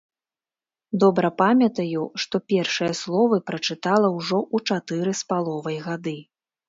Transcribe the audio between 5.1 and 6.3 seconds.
з паловай гады.